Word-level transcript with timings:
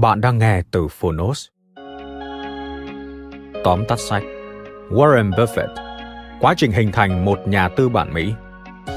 Bạn 0.00 0.20
đang 0.20 0.38
nghe 0.38 0.62
từ 0.70 0.88
Phonos. 0.88 1.46
Tóm 3.64 3.84
tắt 3.88 3.98
sách 3.98 4.22
Warren 4.90 5.30
Buffett 5.30 5.74
Quá 6.40 6.54
trình 6.56 6.72
hình 6.72 6.92
thành 6.92 7.24
một 7.24 7.38
nhà 7.48 7.68
tư 7.68 7.88
bản 7.88 8.14
Mỹ 8.14 8.32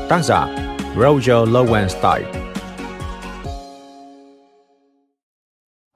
Tác 0.09 0.23
giả 0.23 0.47
Roger 0.95 1.49
Lowenstein 1.49 2.23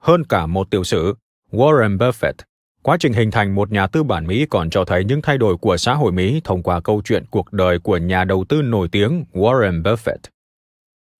Hơn 0.00 0.24
cả 0.24 0.46
một 0.46 0.70
tiểu 0.70 0.84
sử, 0.84 1.14
Warren 1.50 1.98
Buffett 1.98 2.34
Quá 2.82 2.96
trình 3.00 3.12
hình 3.12 3.30
thành 3.30 3.54
một 3.54 3.72
nhà 3.72 3.86
tư 3.86 4.02
bản 4.02 4.26
Mỹ 4.26 4.46
còn 4.50 4.70
cho 4.70 4.84
thấy 4.84 5.04
những 5.04 5.22
thay 5.22 5.38
đổi 5.38 5.56
của 5.56 5.76
xã 5.76 5.94
hội 5.94 6.12
Mỹ 6.12 6.40
thông 6.44 6.62
qua 6.62 6.80
câu 6.80 7.02
chuyện 7.04 7.24
cuộc 7.30 7.52
đời 7.52 7.78
của 7.78 7.96
nhà 7.96 8.24
đầu 8.24 8.44
tư 8.48 8.62
nổi 8.62 8.88
tiếng 8.92 9.24
Warren 9.32 9.82
Buffett. 9.82 10.18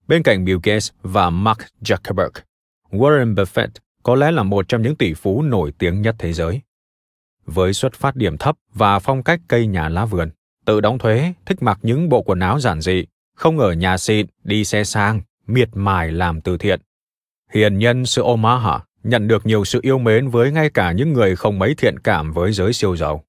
Bên 0.09 0.23
cạnh 0.23 0.45
Bill 0.45 0.59
Gates 0.63 0.91
và 1.03 1.31
Mark 1.31 1.59
Zuckerberg, 1.81 2.31
Warren 2.93 3.35
Buffett 3.35 3.69
có 4.03 4.15
lẽ 4.15 4.31
là 4.31 4.43
một 4.43 4.69
trong 4.69 4.83
những 4.83 4.97
tỷ 4.97 5.15
phú 5.15 5.43
nổi 5.43 5.73
tiếng 5.79 6.03
nhất 6.03 6.17
thế 6.19 6.33
giới. 6.33 6.61
Với 7.47 7.73
xuất 7.73 7.95
phát 7.95 8.17
điểm 8.17 8.39
thấp 8.39 8.57
và 8.75 8.99
phong 8.99 9.23
cách 9.23 9.41
cây 9.49 9.67
nhà 9.67 9.89
lá 9.89 10.05
vườn, 10.05 10.31
tự 10.65 10.81
đóng 10.81 10.99
thuế, 10.99 11.33
thích 11.47 11.63
mặc 11.63 11.79
những 11.83 12.09
bộ 12.09 12.23
quần 12.23 12.41
áo 12.41 12.61
giản 12.61 12.81
dị, 12.81 13.05
không 13.37 13.59
ở 13.59 13.73
nhà 13.73 13.99
xịn, 13.99 14.27
đi 14.45 14.65
xe 14.65 14.85
sang, 14.85 15.21
miệt 15.47 15.69
mài 15.75 16.13
làm 16.13 16.41
từ 16.41 16.59
thiện. 16.59 16.81
Hiền 17.53 17.79
nhân 17.79 18.07
sự 18.07 18.23
Omaha 18.23 18.81
nhận 19.03 19.29
được 19.29 19.47
nhiều 19.47 19.65
sự 19.65 19.81
yêu 19.83 19.99
mến 19.99 20.29
với 20.29 20.53
ngay 20.53 20.71
cả 20.71 20.93
những 20.93 21.13
người 21.13 21.37
không 21.37 21.59
mấy 21.59 21.75
thiện 21.75 21.99
cảm 21.99 22.33
với 22.33 22.53
giới 22.53 22.73
siêu 22.73 22.97
giàu. 22.97 23.25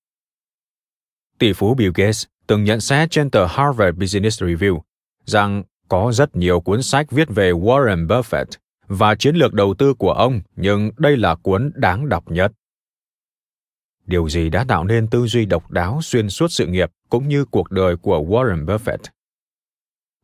Tỷ 1.40 1.54
phú 1.54 1.76
Bill 1.76 1.92
Gates 1.96 2.26
từng 2.48 2.64
nhận 2.64 2.82
xét 2.82 3.12
trên 3.12 3.30
tờ 3.30 3.46
Harvard 3.46 3.98
Business 3.98 4.44
Review 4.44 4.80
rằng 5.26 5.64
có 5.90 6.12
rất 6.14 6.36
nhiều 6.36 6.60
cuốn 6.60 6.82
sách 6.84 7.12
viết 7.12 7.30
về 7.30 7.52
Warren 7.52 8.08
Buffett 8.08 8.46
và 8.88 9.16
chiến 9.16 9.36
lược 9.36 9.54
đầu 9.54 9.74
tư 9.74 9.94
của 9.94 10.12
ông, 10.12 10.42
nhưng 10.56 10.92
đây 10.98 11.18
là 11.18 11.36
cuốn 11.36 11.72
đáng 11.76 12.10
đọc 12.10 12.32
nhất. 12.32 12.52
Điều 14.06 14.30
gì 14.30 14.50
đã 14.50 14.66
tạo 14.68 14.84
nên 14.84 15.08
tư 15.08 15.28
duy 15.28 15.46
độc 15.46 15.72
đáo 15.72 16.00
xuyên 16.02 16.30
suốt 16.30 16.48
sự 16.48 16.68
nghiệp 16.68 16.92
cũng 17.10 17.28
như 17.28 17.46
cuộc 17.46 17.72
đời 17.72 17.98
của 17.98 18.20
Warren 18.20 18.66
Buffett? 18.66 18.98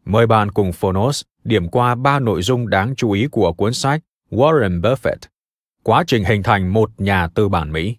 Mời 0.06 0.28
bạn 0.28 0.52
cùng 0.52 0.72
Phonos 0.72 1.22
điểm 1.44 1.70
qua 1.70 1.96
ba 1.96 2.20
nội 2.20 2.42
dung 2.42 2.70
đáng 2.70 2.96
chú 2.96 3.12
ý 3.12 3.28
của 3.32 3.54
cuốn 3.54 3.74
sách 3.74 4.02
Warren 4.30 4.82
Buffett, 4.82 5.18
quá 5.84 6.04
trình 6.08 6.24
hình 6.24 6.44
thành 6.44 6.74
một 6.74 6.92
nhà 6.98 7.28
tư 7.28 7.50
bản 7.50 7.72
Mỹ. 7.72 7.98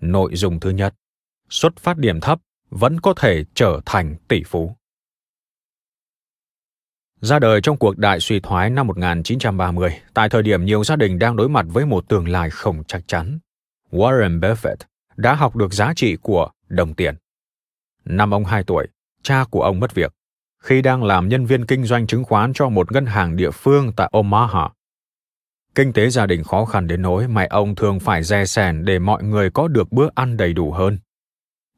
Nội 0.00 0.36
dung 0.36 0.60
thứ 0.60 0.70
nhất, 0.70 0.94
xuất 1.50 1.76
phát 1.76 1.98
điểm 1.98 2.20
thấp 2.20 2.40
vẫn 2.70 3.00
có 3.00 3.14
thể 3.16 3.44
trở 3.54 3.80
thành 3.86 4.16
tỷ 4.28 4.42
phú. 4.46 4.77
Ra 7.20 7.38
đời 7.38 7.60
trong 7.60 7.76
cuộc 7.76 7.98
đại 7.98 8.20
suy 8.20 8.40
thoái 8.40 8.70
năm 8.70 8.86
1930, 8.86 9.90
tại 10.14 10.28
thời 10.28 10.42
điểm 10.42 10.64
nhiều 10.64 10.84
gia 10.84 10.96
đình 10.96 11.18
đang 11.18 11.36
đối 11.36 11.48
mặt 11.48 11.66
với 11.68 11.86
một 11.86 12.08
tương 12.08 12.28
lai 12.28 12.50
không 12.50 12.84
chắc 12.84 13.02
chắn, 13.08 13.38
Warren 13.90 14.40
Buffett 14.40 14.76
đã 15.16 15.34
học 15.34 15.56
được 15.56 15.72
giá 15.72 15.92
trị 15.96 16.16
của 16.16 16.50
đồng 16.68 16.94
tiền. 16.94 17.14
Năm 18.04 18.34
ông 18.34 18.44
2 18.44 18.64
tuổi, 18.64 18.86
cha 19.22 19.44
của 19.50 19.62
ông 19.62 19.80
mất 19.80 19.94
việc 19.94 20.12
khi 20.62 20.82
đang 20.82 21.04
làm 21.04 21.28
nhân 21.28 21.46
viên 21.46 21.66
kinh 21.66 21.84
doanh 21.84 22.06
chứng 22.06 22.24
khoán 22.24 22.52
cho 22.52 22.68
một 22.68 22.92
ngân 22.92 23.06
hàng 23.06 23.36
địa 23.36 23.50
phương 23.50 23.92
tại 23.96 24.08
Omaha. 24.12 24.68
Kinh 25.74 25.92
tế 25.92 26.10
gia 26.10 26.26
đình 26.26 26.44
khó 26.44 26.64
khăn 26.64 26.86
đến 26.86 27.02
nỗi 27.02 27.28
mẹ 27.28 27.46
ông 27.50 27.74
thường 27.74 28.00
phải 28.00 28.22
dè 28.22 28.44
sèn 28.44 28.84
để 28.84 28.98
mọi 28.98 29.22
người 29.22 29.50
có 29.50 29.68
được 29.68 29.92
bữa 29.92 30.08
ăn 30.14 30.36
đầy 30.36 30.52
đủ 30.52 30.72
hơn. 30.72 30.98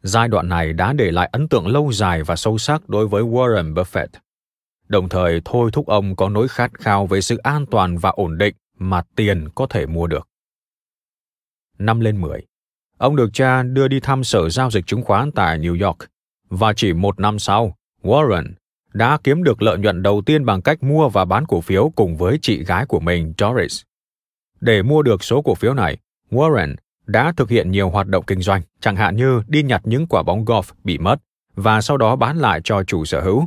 Giai 0.02 0.28
đoạn 0.28 0.48
này 0.48 0.72
đã 0.72 0.92
để 0.92 1.10
lại 1.10 1.28
ấn 1.32 1.48
tượng 1.48 1.66
lâu 1.66 1.92
dài 1.92 2.22
và 2.22 2.36
sâu 2.36 2.58
sắc 2.58 2.88
đối 2.88 3.08
với 3.08 3.22
Warren 3.22 3.74
Buffett 3.74 4.06
đồng 4.90 5.08
thời 5.08 5.40
thôi 5.44 5.70
thúc 5.72 5.86
ông 5.86 6.16
có 6.16 6.28
nỗi 6.28 6.48
khát 6.48 6.74
khao 6.74 7.06
về 7.06 7.20
sự 7.20 7.36
an 7.36 7.66
toàn 7.66 7.98
và 7.98 8.10
ổn 8.10 8.38
định 8.38 8.54
mà 8.78 9.02
tiền 9.16 9.48
có 9.54 9.66
thể 9.70 9.86
mua 9.86 10.06
được. 10.06 10.28
Năm 11.78 12.00
lên 12.00 12.20
10, 12.20 12.46
ông 12.98 13.16
được 13.16 13.30
cha 13.32 13.62
đưa 13.62 13.88
đi 13.88 14.00
thăm 14.00 14.24
sở 14.24 14.48
giao 14.48 14.70
dịch 14.70 14.86
chứng 14.86 15.02
khoán 15.02 15.32
tại 15.32 15.58
New 15.58 15.86
York 15.86 15.98
và 16.48 16.72
chỉ 16.72 16.92
một 16.92 17.20
năm 17.20 17.38
sau, 17.38 17.76
Warren 18.02 18.52
đã 18.92 19.18
kiếm 19.24 19.42
được 19.42 19.62
lợi 19.62 19.78
nhuận 19.78 20.02
đầu 20.02 20.22
tiên 20.26 20.44
bằng 20.44 20.62
cách 20.62 20.82
mua 20.82 21.08
và 21.08 21.24
bán 21.24 21.46
cổ 21.46 21.60
phiếu 21.60 21.92
cùng 21.96 22.16
với 22.16 22.38
chị 22.42 22.64
gái 22.64 22.86
của 22.86 23.00
mình 23.00 23.32
Doris. 23.38 23.82
Để 24.60 24.82
mua 24.82 25.02
được 25.02 25.24
số 25.24 25.42
cổ 25.42 25.54
phiếu 25.54 25.74
này, 25.74 25.98
Warren 26.30 26.74
đã 27.06 27.32
thực 27.36 27.50
hiện 27.50 27.70
nhiều 27.70 27.90
hoạt 27.90 28.06
động 28.06 28.24
kinh 28.26 28.40
doanh, 28.40 28.62
chẳng 28.80 28.96
hạn 28.96 29.16
như 29.16 29.42
đi 29.48 29.62
nhặt 29.62 29.80
những 29.84 30.06
quả 30.06 30.22
bóng 30.22 30.44
golf 30.44 30.72
bị 30.84 30.98
mất 30.98 31.16
và 31.54 31.80
sau 31.80 31.96
đó 31.96 32.16
bán 32.16 32.36
lại 32.38 32.60
cho 32.64 32.84
chủ 32.84 33.04
sở 33.04 33.20
hữu 33.20 33.46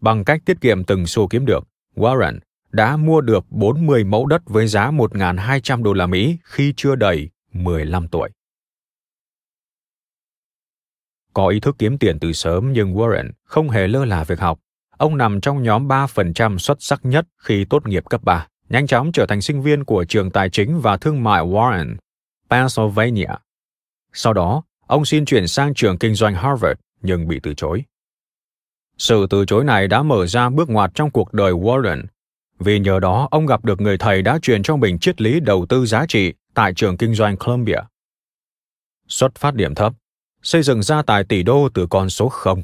Bằng 0.00 0.24
cách 0.24 0.42
tiết 0.44 0.60
kiệm 0.60 0.84
từng 0.84 1.06
xu 1.06 1.28
kiếm 1.28 1.46
được, 1.46 1.68
Warren 1.96 2.38
đã 2.72 2.96
mua 2.96 3.20
được 3.20 3.44
40 3.50 4.04
mẫu 4.04 4.26
đất 4.26 4.42
với 4.46 4.66
giá 4.66 4.90
1.200 4.90 5.82
đô 5.82 5.92
la 5.92 6.06
Mỹ 6.06 6.38
khi 6.44 6.74
chưa 6.76 6.94
đầy 6.94 7.30
15 7.52 8.08
tuổi. 8.08 8.30
Có 11.34 11.48
ý 11.48 11.60
thức 11.60 11.76
kiếm 11.78 11.98
tiền 11.98 12.18
từ 12.18 12.32
sớm 12.32 12.72
nhưng 12.72 12.94
Warren 12.94 13.30
không 13.44 13.68
hề 13.68 13.86
lơ 13.86 14.04
là 14.04 14.24
việc 14.24 14.40
học. 14.40 14.58
Ông 14.96 15.16
nằm 15.16 15.40
trong 15.40 15.62
nhóm 15.62 15.88
3% 15.88 16.58
xuất 16.58 16.82
sắc 16.82 17.00
nhất 17.02 17.26
khi 17.38 17.64
tốt 17.64 17.86
nghiệp 17.86 18.04
cấp 18.10 18.24
3, 18.24 18.46
nhanh 18.68 18.86
chóng 18.86 19.12
trở 19.12 19.26
thành 19.26 19.40
sinh 19.40 19.62
viên 19.62 19.84
của 19.84 20.04
trường 20.04 20.30
tài 20.30 20.50
chính 20.50 20.80
và 20.80 20.96
thương 20.96 21.22
mại 21.22 21.42
Warren, 21.42 21.96
Pennsylvania. 22.50 23.34
Sau 24.12 24.32
đó, 24.32 24.62
ông 24.86 25.04
xin 25.04 25.24
chuyển 25.24 25.48
sang 25.48 25.74
trường 25.74 25.98
kinh 25.98 26.14
doanh 26.14 26.34
Harvard 26.34 26.80
nhưng 27.02 27.28
bị 27.28 27.40
từ 27.42 27.54
chối. 27.54 27.84
Sự 29.00 29.26
từ 29.30 29.44
chối 29.44 29.64
này 29.64 29.88
đã 29.88 30.02
mở 30.02 30.26
ra 30.26 30.48
bước 30.48 30.70
ngoặt 30.70 30.90
trong 30.94 31.10
cuộc 31.10 31.32
đời 31.32 31.52
Warren, 31.52 32.02
vì 32.58 32.78
nhờ 32.78 33.00
đó 33.00 33.28
ông 33.30 33.46
gặp 33.46 33.64
được 33.64 33.80
người 33.80 33.98
thầy 33.98 34.22
đã 34.22 34.38
truyền 34.42 34.62
cho 34.62 34.76
mình 34.76 34.98
triết 34.98 35.20
lý 35.20 35.40
đầu 35.40 35.66
tư 35.68 35.86
giá 35.86 36.06
trị 36.08 36.34
tại 36.54 36.72
trường 36.74 36.96
kinh 36.96 37.14
doanh 37.14 37.36
Columbia. 37.36 37.78
Xuất 39.08 39.34
phát 39.34 39.54
điểm 39.54 39.74
thấp, 39.74 39.92
xây 40.42 40.62
dựng 40.62 40.82
gia 40.82 41.02
tài 41.02 41.24
tỷ 41.24 41.42
đô 41.42 41.68
từ 41.74 41.86
con 41.90 42.10
số 42.10 42.28
0. 42.28 42.62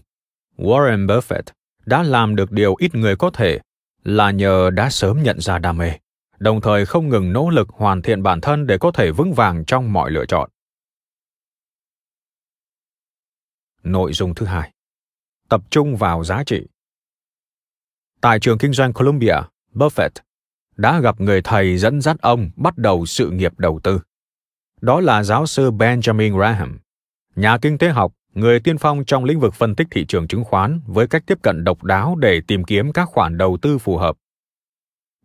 Warren 0.57 1.07
Buffett 1.07 1.43
đã 1.87 2.03
làm 2.03 2.37
được 2.37 2.53
điều 2.53 2.75
ít 2.79 2.95
người 2.95 3.17
có 3.17 3.31
thể 3.31 3.61
là 4.05 4.31
nhờ 4.31 4.71
đã 4.71 4.91
sớm 4.91 5.23
nhận 5.23 5.41
ra 5.41 5.59
đam 5.59 5.79
mê, 5.79 5.93
đồng 6.39 6.61
thời 6.61 6.87
không 6.87 7.09
ngừng 7.09 7.33
nỗ 7.33 7.51
lực 7.51 7.69
hoàn 7.69 8.03
thiện 8.03 8.23
bản 8.23 8.41
thân 8.41 8.67
để 8.67 8.79
có 8.79 8.91
thể 8.91 9.11
vững 9.11 9.33
vàng 9.33 9.65
trong 9.65 9.93
mọi 9.93 10.11
lựa 10.11 10.27
chọn. 10.27 10.51
Nội 13.83 14.13
dung 14.13 14.35
thứ 14.35 14.47
hai 14.47 14.73
tập 15.49 15.63
trung 15.71 15.97
vào 15.97 16.25
giá 16.25 16.45
trị. 16.45 16.67
Tại 18.21 18.41
trường 18.41 18.59
kinh 18.59 18.73
doanh 18.73 18.93
Columbia, 18.93 19.37
Buffett 19.75 20.11
đã 20.77 21.01
gặp 21.01 21.21
người 21.21 21.43
thầy 21.43 21.79
dẫn 21.79 22.01
dắt 22.01 22.17
ông 22.21 22.51
bắt 22.57 22.79
đầu 22.79 23.07
sự 23.07 23.31
nghiệp 23.31 23.59
đầu 23.59 23.81
tư. 23.83 24.01
Đó 24.81 25.01
là 25.01 25.23
giáo 25.23 25.47
sư 25.47 25.71
Benjamin 25.71 26.37
Graham, 26.37 26.79
nhà 27.37 27.59
kinh 27.59 27.79
tế 27.79 27.89
học, 27.89 28.13
người 28.35 28.61
tiên 28.61 28.79
phong 28.79 29.05
trong 29.05 29.25
lĩnh 29.25 29.41
vực 29.41 29.55
phân 29.55 29.75
tích 29.75 29.87
thị 29.91 30.07
trường 30.07 30.29
chứng 30.29 30.45
khoán 30.45 30.81
với 30.87 31.07
cách 31.07 31.23
tiếp 31.27 31.39
cận 31.43 31.65
độc 31.65 31.85
đáo 31.85 32.17
để 32.17 32.41
tìm 32.47 32.65
kiếm 32.65 32.93
các 32.93 33.09
khoản 33.09 33.39
đầu 33.39 33.59
tư 33.63 33.79
phù 33.79 33.97
hợp. 33.97 34.17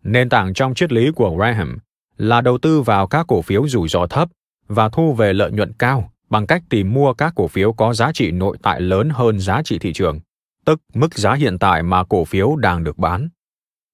Nền 0.04 0.30
tảng 0.30 0.54
trong 0.54 0.74
triết 0.74 0.92
lý 0.92 1.12
của 1.12 1.36
Graham 1.36 1.78
là 2.18 2.42
đầu 2.42 2.58
tư 2.58 2.82
vào 2.82 3.08
các 3.08 3.26
cổ 3.28 3.42
phiếu 3.42 3.68
rủi 3.68 3.88
ro 3.88 4.08
thấp 4.08 4.30
và 4.68 4.90
thu 4.90 5.14
về 5.14 5.34
lợi 5.34 5.52
nhuận 5.52 5.74
cao 5.74 6.11
bằng 6.32 6.48
cách 6.48 6.64
tìm 6.70 6.94
mua 6.94 7.14
các 7.14 7.34
cổ 7.36 7.48
phiếu 7.48 7.74
có 7.74 7.94
giá 7.94 8.12
trị 8.12 8.32
nội 8.32 8.58
tại 8.62 8.82
lớn 8.82 9.10
hơn 9.10 9.40
giá 9.40 9.62
trị 9.64 9.80
thị 9.80 9.94
trường, 9.94 10.20
tức 10.66 10.82
mức 10.94 11.18
giá 11.18 11.34
hiện 11.34 11.60
tại 11.60 11.84
mà 11.84 12.04
cổ 12.04 12.26
phiếu 12.26 12.56
đang 12.56 12.84
được 12.84 12.98
bán. 12.98 13.30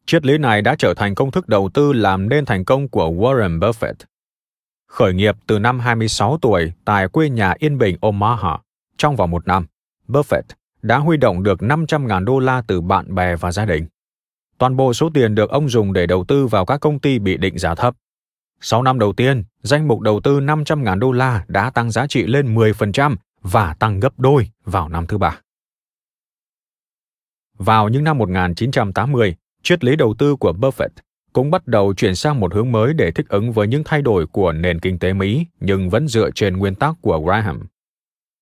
Triết 0.06 0.26
lý 0.26 0.38
này 0.38 0.62
đã 0.62 0.76
trở 0.80 0.94
thành 0.94 1.16
công 1.16 1.32
thức 1.32 1.48
đầu 1.48 1.70
tư 1.74 1.94
làm 1.94 2.30
nên 2.30 2.46
thành 2.46 2.66
công 2.66 2.90
của 2.90 3.10
Warren 3.10 3.60
Buffett. 3.60 3.94
Khởi 4.88 5.14
nghiệp 5.14 5.36
từ 5.48 5.60
năm 5.60 5.80
26 5.80 6.38
tuổi 6.42 6.74
tại 6.86 7.08
quê 7.08 7.30
nhà 7.30 7.54
yên 7.60 7.78
bình 7.78 7.98
Omaha, 8.02 8.58
trong 8.98 9.16
vòng 9.16 9.32
một 9.32 9.48
năm, 9.48 9.66
Buffett 10.08 10.42
đã 10.82 10.98
huy 10.98 11.18
động 11.18 11.44
được 11.44 11.60
500.000 11.60 12.26
đô 12.26 12.40
la 12.40 12.62
từ 12.68 12.82
bạn 12.82 13.16
bè 13.16 13.36
và 13.36 13.52
gia 13.52 13.66
đình. 13.66 13.86
Toàn 14.58 14.76
bộ 14.76 14.94
số 14.94 15.10
tiền 15.14 15.36
được 15.36 15.50
ông 15.50 15.70
dùng 15.70 15.94
để 15.94 16.06
đầu 16.06 16.26
tư 16.28 16.48
vào 16.48 16.66
các 16.66 16.78
công 16.78 17.00
ty 17.00 17.20
bị 17.20 17.38
định 17.38 17.58
giá 17.58 17.76
thấp. 17.76 17.94
Sau 18.62 18.84
năm 18.84 19.00
đầu 19.00 19.14
tiên, 19.14 19.44
danh 19.64 19.88
mục 19.88 20.00
đầu 20.00 20.20
tư 20.20 20.40
500.000 20.40 21.00
đô 21.00 21.12
la 21.12 21.46
đã 21.48 21.70
tăng 21.70 21.92
giá 21.92 22.08
trị 22.08 22.24
lên 22.24 22.56
10% 22.56 23.16
và 23.42 23.74
tăng 23.74 24.00
gấp 24.00 24.20
đôi 24.20 24.50
vào 24.66 24.90
năm 24.90 25.08
thứ 25.08 25.18
ba. 25.18 25.40
Vào 27.58 27.90
những 27.90 28.04
năm 28.04 28.18
1980, 28.18 29.36
triết 29.64 29.84
lý 29.84 29.96
đầu 29.96 30.16
tư 30.18 30.36
của 30.36 30.52
Buffett 30.52 30.90
cũng 31.34 31.52
bắt 31.52 31.68
đầu 31.68 31.94
chuyển 31.94 32.16
sang 32.16 32.40
một 32.40 32.54
hướng 32.54 32.72
mới 32.72 32.94
để 32.94 33.12
thích 33.12 33.30
ứng 33.30 33.52
với 33.52 33.68
những 33.68 33.84
thay 33.86 34.02
đổi 34.02 34.28
của 34.28 34.52
nền 34.52 34.80
kinh 34.80 35.00
tế 35.00 35.14
Mỹ 35.14 35.46
nhưng 35.60 35.90
vẫn 35.90 36.08
dựa 36.08 36.32
trên 36.32 36.58
nguyên 36.58 36.76
tắc 36.76 36.96
của 37.02 37.20
Graham. 37.20 37.68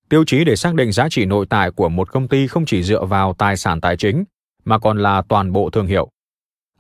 Tiêu 0.09 0.23
chí 0.27 0.44
để 0.44 0.56
xác 0.56 0.73
định 0.73 0.91
giá 0.91 1.09
trị 1.09 1.25
nội 1.25 1.45
tại 1.50 1.71
của 1.71 1.89
một 1.89 2.12
công 2.12 2.27
ty 2.27 2.47
không 2.47 2.65
chỉ 2.65 2.83
dựa 2.83 3.06
vào 3.06 3.33
tài 3.33 3.57
sản 3.57 3.81
tài 3.81 3.97
chính, 3.97 4.23
mà 4.65 4.79
còn 4.79 4.97
là 4.97 5.21
toàn 5.21 5.51
bộ 5.51 5.69
thương 5.69 5.88
hiệu. 5.88 6.09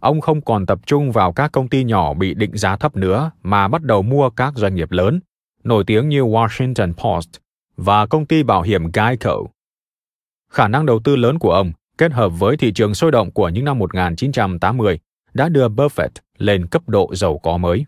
Ông 0.05 0.21
không 0.21 0.41
còn 0.41 0.65
tập 0.65 0.79
trung 0.85 1.11
vào 1.11 1.33
các 1.33 1.51
công 1.51 1.67
ty 1.67 1.83
nhỏ 1.83 2.13
bị 2.13 2.33
định 2.33 2.57
giá 2.57 2.77
thấp 2.77 2.95
nữa 2.95 3.31
mà 3.43 3.67
bắt 3.67 3.83
đầu 3.83 4.01
mua 4.01 4.29
các 4.29 4.53
doanh 4.55 4.75
nghiệp 4.75 4.91
lớn, 4.91 5.19
nổi 5.63 5.83
tiếng 5.87 6.09
như 6.09 6.21
Washington 6.21 6.93
Post 6.93 7.29
và 7.77 8.05
công 8.05 8.25
ty 8.25 8.43
bảo 8.43 8.61
hiểm 8.61 8.91
Geico. 8.93 9.37
Khả 10.51 10.67
năng 10.67 10.85
đầu 10.85 10.99
tư 11.03 11.15
lớn 11.15 11.39
của 11.39 11.51
ông 11.51 11.71
kết 11.97 12.11
hợp 12.11 12.29
với 12.29 12.57
thị 12.57 12.71
trường 12.73 12.95
sôi 12.95 13.11
động 13.11 13.31
của 13.31 13.49
những 13.49 13.65
năm 13.65 13.79
1980 13.79 14.99
đã 15.33 15.49
đưa 15.49 15.67
Buffett 15.67 16.09
lên 16.37 16.67
cấp 16.67 16.89
độ 16.89 17.15
giàu 17.15 17.37
có 17.37 17.57
mới. 17.57 17.85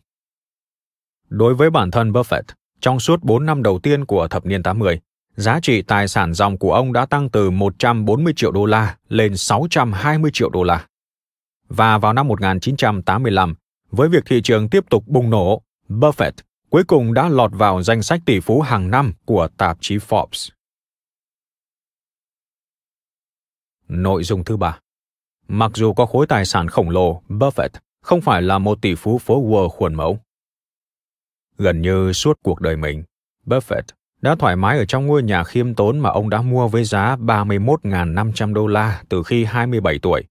Đối 1.29 1.53
với 1.53 1.69
bản 1.69 1.91
thân 1.91 2.11
Buffett, 2.11 2.43
trong 2.81 2.99
suốt 2.99 3.23
4 3.23 3.45
năm 3.45 3.63
đầu 3.63 3.79
tiên 3.79 4.05
của 4.05 4.27
thập 4.27 4.45
niên 4.45 4.63
80, 4.63 4.99
giá 5.35 5.59
trị 5.59 5.81
tài 5.81 6.07
sản 6.07 6.33
dòng 6.33 6.57
của 6.57 6.73
ông 6.73 6.93
đã 6.93 7.05
tăng 7.05 7.29
từ 7.29 7.49
140 7.49 8.33
triệu 8.35 8.51
đô 8.51 8.65
la 8.65 8.97
lên 9.09 9.37
620 9.37 10.31
triệu 10.33 10.49
đô 10.49 10.63
la. 10.63 10.85
Và 11.69 11.97
vào 11.97 12.13
năm 12.13 12.27
1985, 12.27 13.55
với 13.91 14.09
việc 14.09 14.23
thị 14.25 14.41
trường 14.41 14.69
tiếp 14.69 14.83
tục 14.89 15.03
bùng 15.07 15.29
nổ, 15.29 15.61
Buffett 15.89 16.31
cuối 16.69 16.83
cùng 16.83 17.13
đã 17.13 17.29
lọt 17.29 17.51
vào 17.53 17.81
danh 17.83 18.01
sách 18.03 18.21
tỷ 18.25 18.39
phú 18.39 18.61
hàng 18.61 18.91
năm 18.91 19.13
của 19.25 19.47
tạp 19.57 19.77
chí 19.81 19.97
Forbes. 19.97 20.49
Nội 23.87 24.23
dung 24.23 24.43
thứ 24.43 24.57
ba 24.57 24.79
Mặc 25.47 25.71
dù 25.75 25.93
có 25.93 26.05
khối 26.05 26.27
tài 26.27 26.45
sản 26.45 26.67
khổng 26.67 26.89
lồ, 26.89 27.21
Buffett 27.29 27.69
không 28.03 28.21
phải 28.21 28.41
là 28.41 28.57
một 28.57 28.81
tỷ 28.81 28.95
phú 28.95 29.17
phố 29.17 29.43
Wall 29.43 29.69
khuôn 29.69 29.93
mẫu. 29.93 30.19
Gần 31.57 31.81
như 31.81 32.13
suốt 32.13 32.39
cuộc 32.43 32.61
đời 32.61 32.77
mình, 32.77 33.03
Buffett 33.45 33.81
đã 34.21 34.35
thoải 34.35 34.55
mái 34.55 34.77
ở 34.77 34.85
trong 34.85 35.05
ngôi 35.05 35.23
nhà 35.23 35.43
khiêm 35.43 35.73
tốn 35.73 35.99
mà 35.99 36.09
ông 36.09 36.29
đã 36.29 36.41
mua 36.41 36.67
với 36.67 36.83
giá 36.83 37.15
31.500 37.15 38.53
đô 38.53 38.67
la 38.67 39.03
từ 39.09 39.23
khi 39.23 39.45
27 39.45 39.99
tuổi. 40.01 40.23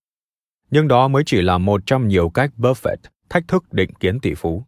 Nhưng 0.71 0.89
đó 0.89 1.09
mới 1.09 1.23
chỉ 1.27 1.43
là 1.43 1.59
một 1.59 1.83
trong 1.87 2.09
nhiều 2.09 2.29
cách 2.29 2.51
Buffett 2.57 2.97
thách 3.29 3.49
thức 3.49 3.73
định 3.73 3.91
kiến 3.95 4.21
tỷ 4.21 4.35
phú. 4.35 4.63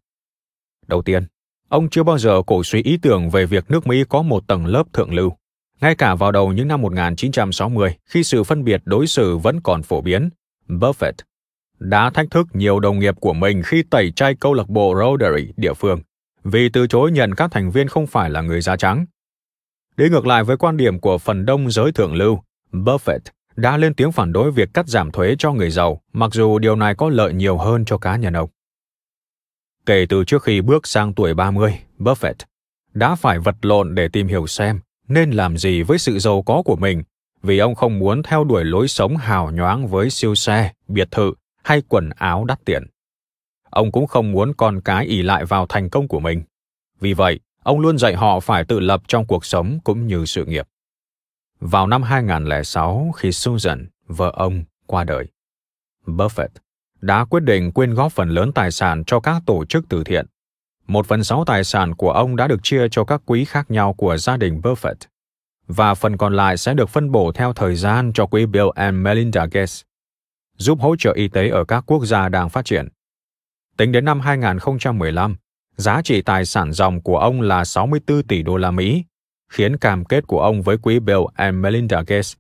Đầu 0.87 1.03
tiên, 1.03 1.27
ông 1.69 1.91
chưa 1.91 2.03
bao 2.03 2.19
giờ 2.19 2.43
cổ 2.47 2.65
suý 2.65 2.83
ý 2.83 2.99
tưởng 3.03 3.31
về 3.31 3.47
việc 3.47 3.71
nước 3.71 3.87
Mỹ 3.87 4.05
có 4.09 4.23
một 4.23 4.47
tầng 4.47 4.67
lớp 4.67 4.93
thượng 4.93 5.15
lưu. 5.15 5.33
Ngay 5.81 5.95
cả 5.95 6.15
vào 6.15 6.33
đầu 6.33 6.53
những 6.53 6.69
năm 6.69 6.83
1960, 6.83 7.97
khi 8.07 8.25
sự 8.25 8.45
phân 8.45 8.65
biệt 8.65 8.83
đối 8.85 9.07
xử 9.07 9.37
vẫn 9.37 9.61
còn 9.61 9.83
phổ 9.83 10.01
biến, 10.01 10.31
Buffett 10.69 11.13
đã 11.79 12.11
thách 12.11 12.31
thức 12.31 12.47
nhiều 12.53 12.81
đồng 12.81 12.99
nghiệp 12.99 13.15
của 13.21 13.33
mình 13.33 13.63
khi 13.63 13.83
tẩy 13.83 14.11
chay 14.11 14.35
câu 14.35 14.55
lạc 14.55 14.69
bộ 14.69 14.95
Rotary 14.99 15.53
địa 15.57 15.75
phương 15.75 16.01
vì 16.45 16.69
từ 16.69 16.87
chối 16.87 17.13
nhận 17.13 17.35
các 17.35 17.51
thành 17.51 17.71
viên 17.71 17.89
không 17.89 18.07
phải 18.07 18.31
là 18.31 18.41
người 18.41 18.61
da 18.61 18.77
trắng. 18.77 19.07
Đi 19.97 20.09
ngược 20.09 20.27
lại 20.27 20.45
với 20.45 20.57
quan 20.57 20.77
điểm 20.77 21.01
của 21.01 21.19
phần 21.19 21.47
đông 21.47 21.71
giới 21.71 21.93
thượng 21.93 22.15
lưu, 22.15 22.43
Buffett 22.73 23.21
đã 23.59 23.77
lên 23.77 23.95
tiếng 23.95 24.13
phản 24.13 24.33
đối 24.33 24.51
việc 24.51 24.69
cắt 24.75 24.89
giảm 24.89 25.11
thuế 25.11 25.37
cho 25.39 25.53
người 25.53 25.71
giàu, 25.71 26.01
mặc 26.13 26.31
dù 26.33 26.59
điều 26.59 26.77
này 26.77 26.95
có 26.95 27.09
lợi 27.09 27.33
nhiều 27.33 27.59
hơn 27.59 27.85
cho 27.85 27.99
cá 27.99 28.17
nhân 28.17 28.37
ông. 28.37 28.51
Kể 29.87 30.07
từ 30.09 30.25
trước 30.25 30.43
khi 30.43 30.61
bước 30.61 30.87
sang 30.87 31.15
tuổi 31.15 31.35
30, 31.35 31.79
Buffett 31.99 32.35
đã 32.95 33.15
phải 33.15 33.39
vật 33.39 33.57
lộn 33.63 33.95
để 33.95 34.09
tìm 34.09 34.27
hiểu 34.27 34.47
xem 34.47 34.81
nên 35.09 35.31
làm 35.31 35.59
gì 35.59 35.83
với 35.83 35.99
sự 35.99 36.19
giàu 36.19 36.43
có 36.43 36.63
của 36.65 36.77
mình 36.77 37.03
vì 37.43 37.59
ông 37.59 37.75
không 37.75 37.99
muốn 37.99 38.23
theo 38.23 38.45
đuổi 38.45 38.65
lối 38.65 38.89
sống 38.89 39.17
hào 39.17 39.51
nhoáng 39.51 39.87
với 39.87 40.11
siêu 40.11 40.35
xe, 40.35 40.73
biệt 40.89 41.11
thự 41.11 41.33
hay 41.65 41.83
quần 41.89 42.11
áo 42.11 42.45
đắt 42.45 42.65
tiền. 42.65 42.83
Ông 43.71 43.93
cũng 43.93 44.07
không 44.07 44.33
muốn 44.33 44.53
con 44.57 44.81
cái 44.81 45.07
ỉ 45.07 45.23
lại 45.23 45.45
vào 45.45 45.67
thành 45.67 45.91
công 45.91 46.09
của 46.09 46.21
mình. 46.21 46.43
Vì 47.01 47.13
vậy, 47.13 47.41
ông 47.63 47.81
luôn 47.81 47.99
dạy 47.99 48.15
họ 48.15 48.41
phải 48.41 48.65
tự 48.65 48.81
lập 48.81 49.03
trong 49.09 49.27
cuộc 49.27 49.45
sống 49.45 49.79
cũng 49.85 50.07
như 50.07 50.25
sự 50.25 50.45
nghiệp. 50.45 50.67
Vào 51.61 51.87
năm 51.87 52.03
2006, 52.03 53.13
khi 53.17 53.33
Susan, 53.33 53.87
vợ 54.07 54.33
ông, 54.35 54.65
qua 54.87 55.05
đời, 55.05 55.27
Buffett 56.07 56.49
đã 57.01 57.25
quyết 57.25 57.43
định 57.43 57.73
quyên 57.73 57.95
góp 57.95 58.13
phần 58.13 58.29
lớn 58.29 58.53
tài 58.53 58.71
sản 58.71 59.05
cho 59.05 59.21
các 59.21 59.43
tổ 59.47 59.65
chức 59.65 59.85
từ 59.89 60.05
thiện. 60.05 60.27
Một 60.87 61.07
phần 61.07 61.25
sáu 61.25 61.45
tài 61.45 61.65
sản 61.65 61.95
của 61.95 62.11
ông 62.11 62.37
đã 62.37 62.47
được 62.47 62.61
chia 62.63 62.89
cho 62.91 63.05
các 63.05 63.23
quỹ 63.27 63.45
khác 63.45 63.71
nhau 63.71 63.95
của 63.95 64.17
gia 64.17 64.37
đình 64.37 64.61
Buffett, 64.61 64.95
và 65.67 65.95
phần 65.95 66.17
còn 66.17 66.37
lại 66.37 66.57
sẽ 66.57 66.75
được 66.75 66.89
phân 66.89 67.13
bổ 67.13 67.33
theo 67.33 67.53
thời 67.53 67.77
gian 67.77 68.13
cho 68.15 68.27
quỹ 68.27 68.47
Bill 68.47 68.69
and 68.75 68.97
Melinda 68.97 69.47
Gates, 69.47 69.83
giúp 70.57 70.81
hỗ 70.81 70.97
trợ 70.97 71.13
y 71.13 71.29
tế 71.29 71.49
ở 71.49 71.65
các 71.65 71.85
quốc 71.87 72.05
gia 72.05 72.29
đang 72.29 72.49
phát 72.49 72.65
triển. 72.65 72.89
Tính 73.77 73.93
đến 73.93 74.05
năm 74.05 74.21
2015, 74.21 75.37
giá 75.77 76.03
trị 76.03 76.23
tài 76.23 76.45
sản 76.45 76.73
dòng 76.73 77.03
của 77.03 77.19
ông 77.19 77.41
là 77.41 77.65
64 77.65 78.23
tỷ 78.23 78.43
đô 78.43 78.57
la 78.57 78.71
Mỹ, 78.71 79.05
khiến 79.49 79.77
cam 79.77 80.05
kết 80.05 80.27
của 80.27 80.41
ông 80.41 80.63
với 80.63 80.79
quỹ 80.79 80.99
Bill 81.01 81.21
and 81.35 81.57
Melinda 81.57 82.03
Gates 82.07 82.37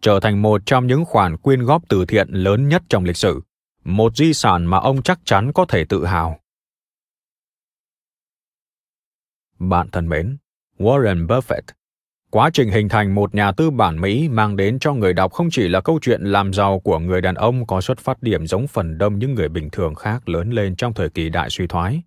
trở 0.00 0.20
thành 0.20 0.42
một 0.42 0.62
trong 0.66 0.86
những 0.86 1.04
khoản 1.04 1.36
quyên 1.36 1.62
góp 1.62 1.88
từ 1.88 2.04
thiện 2.04 2.28
lớn 2.30 2.68
nhất 2.68 2.82
trong 2.88 3.04
lịch 3.04 3.16
sử, 3.16 3.40
một 3.84 4.16
di 4.16 4.32
sản 4.34 4.66
mà 4.66 4.78
ông 4.78 5.02
chắc 5.02 5.20
chắn 5.24 5.52
có 5.52 5.64
thể 5.64 5.84
tự 5.84 6.06
hào. 6.06 6.40
Bạn 9.58 9.88
thân 9.90 10.08
mến, 10.08 10.36
Warren 10.78 11.26
Buffett 11.26 11.62
Quá 12.30 12.50
trình 12.52 12.70
hình 12.70 12.88
thành 12.88 13.14
một 13.14 13.34
nhà 13.34 13.52
tư 13.52 13.70
bản 13.70 14.00
Mỹ 14.00 14.28
mang 14.28 14.56
đến 14.56 14.78
cho 14.78 14.92
người 14.92 15.12
đọc 15.12 15.32
không 15.32 15.50
chỉ 15.50 15.68
là 15.68 15.80
câu 15.80 15.98
chuyện 16.02 16.22
làm 16.22 16.52
giàu 16.52 16.80
của 16.80 16.98
người 16.98 17.20
đàn 17.20 17.34
ông 17.34 17.66
có 17.66 17.80
xuất 17.80 17.98
phát 17.98 18.22
điểm 18.22 18.46
giống 18.46 18.66
phần 18.66 18.98
đông 18.98 19.18
những 19.18 19.34
người 19.34 19.48
bình 19.48 19.70
thường 19.70 19.94
khác 19.94 20.28
lớn 20.28 20.50
lên 20.50 20.76
trong 20.76 20.94
thời 20.94 21.10
kỳ 21.10 21.28
đại 21.28 21.50
suy 21.50 21.66
thoái. 21.66 22.02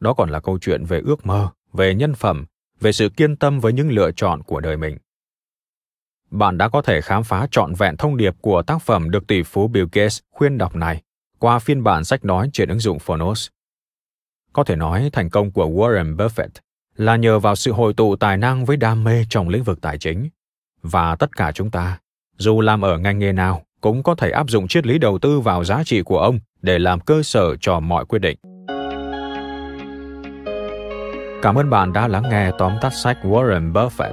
Đó 0.00 0.14
còn 0.14 0.30
là 0.30 0.40
câu 0.40 0.58
chuyện 0.58 0.84
về 0.84 1.00
ước 1.04 1.26
mơ, 1.26 1.48
về 1.72 1.94
nhân 1.94 2.14
phẩm, 2.14 2.44
về 2.82 2.92
sự 2.92 3.08
kiên 3.08 3.36
tâm 3.36 3.60
với 3.60 3.72
những 3.72 3.90
lựa 3.90 4.10
chọn 4.12 4.42
của 4.42 4.60
đời 4.60 4.76
mình. 4.76 4.98
Bạn 6.30 6.58
đã 6.58 6.68
có 6.68 6.82
thể 6.82 7.00
khám 7.00 7.24
phá 7.24 7.46
trọn 7.50 7.74
vẹn 7.74 7.96
thông 7.96 8.16
điệp 8.16 8.34
của 8.40 8.62
tác 8.62 8.82
phẩm 8.82 9.10
được 9.10 9.26
tỷ 9.26 9.42
phú 9.42 9.68
Bill 9.68 9.86
Gates 9.92 10.20
khuyên 10.30 10.58
đọc 10.58 10.76
này 10.76 11.02
qua 11.38 11.58
phiên 11.58 11.82
bản 11.82 12.04
sách 12.04 12.24
nói 12.24 12.50
trên 12.52 12.68
ứng 12.68 12.80
dụng 12.80 12.98
Phonos. 12.98 13.48
Có 14.52 14.64
thể 14.64 14.76
nói 14.76 15.10
thành 15.12 15.30
công 15.30 15.50
của 15.50 15.66
Warren 15.66 16.16
Buffett 16.16 16.48
là 16.96 17.16
nhờ 17.16 17.38
vào 17.38 17.56
sự 17.56 17.72
hội 17.72 17.94
tụ 17.94 18.16
tài 18.16 18.36
năng 18.36 18.64
với 18.64 18.76
đam 18.76 19.04
mê 19.04 19.24
trong 19.30 19.48
lĩnh 19.48 19.62
vực 19.62 19.80
tài 19.80 19.98
chính. 19.98 20.28
Và 20.82 21.16
tất 21.16 21.36
cả 21.36 21.52
chúng 21.52 21.70
ta, 21.70 21.98
dù 22.38 22.60
làm 22.60 22.84
ở 22.84 22.98
ngành 22.98 23.18
nghề 23.18 23.32
nào, 23.32 23.62
cũng 23.80 24.02
có 24.02 24.14
thể 24.14 24.30
áp 24.30 24.50
dụng 24.50 24.68
triết 24.68 24.86
lý 24.86 24.98
đầu 24.98 25.18
tư 25.18 25.40
vào 25.40 25.64
giá 25.64 25.84
trị 25.84 26.02
của 26.02 26.18
ông 26.18 26.38
để 26.62 26.78
làm 26.78 27.00
cơ 27.00 27.22
sở 27.22 27.56
cho 27.56 27.80
mọi 27.80 28.04
quyết 28.04 28.18
định. 28.18 28.38
Cảm 31.42 31.58
ơn 31.58 31.70
bạn 31.70 31.92
đã 31.92 32.08
lắng 32.08 32.24
nghe 32.30 32.50
tóm 32.58 32.72
tắt 32.80 32.92
sách 32.94 33.18
Warren 33.22 33.72
Buffett, 33.72 34.12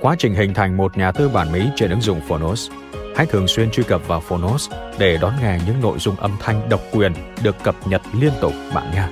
quá 0.00 0.14
trình 0.18 0.34
hình 0.34 0.54
thành 0.54 0.76
một 0.76 0.96
nhà 0.96 1.12
tư 1.12 1.28
bản 1.28 1.52
Mỹ 1.52 1.70
trên 1.76 1.90
ứng 1.90 2.00
dụng 2.00 2.20
Phonos. 2.28 2.70
Hãy 3.16 3.26
thường 3.26 3.48
xuyên 3.48 3.70
truy 3.70 3.82
cập 3.82 4.08
vào 4.08 4.20
Phonos 4.20 4.70
để 4.98 5.18
đón 5.20 5.32
nghe 5.42 5.58
những 5.66 5.80
nội 5.80 5.98
dung 5.98 6.16
âm 6.16 6.36
thanh 6.40 6.68
độc 6.68 6.80
quyền 6.92 7.12
được 7.42 7.56
cập 7.62 7.74
nhật 7.86 8.02
liên 8.20 8.32
tục 8.40 8.52
bạn 8.74 8.90
nha. 8.94 9.08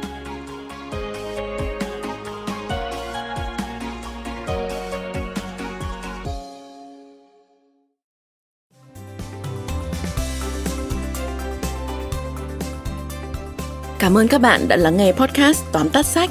Cảm 13.99 14.19
ơn 14.19 14.29
các 14.29 14.41
bạn 14.41 14.69
đã 14.69 14.77
lắng 14.77 14.97
nghe 14.97 15.13
podcast 15.13 15.65
tóm 15.73 15.89
tắt 15.89 16.07
sách. 16.07 16.31